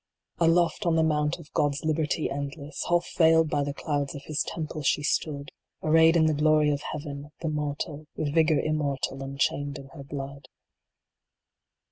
[0.39, 4.23] Aloft on the mount of God s liberty endless, Half veiled by the clouds of
[4.23, 5.51] His temple she stood,
[5.83, 10.47] Arrayed in the glory of Heaven, the mortal, With vigor Immortal unchained in her blood.